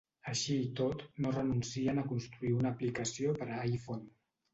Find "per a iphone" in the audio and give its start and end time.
3.43-4.09